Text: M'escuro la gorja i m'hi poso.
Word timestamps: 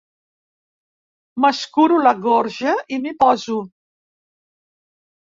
M'escuro 1.43 1.99
la 2.07 2.13
gorja 2.23 2.73
i 2.97 2.99
m'hi 3.05 3.13
poso. 3.21 3.59